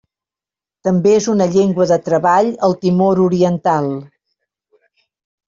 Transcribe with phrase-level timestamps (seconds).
[0.87, 3.93] També és una llengua de treball al Timor oriental.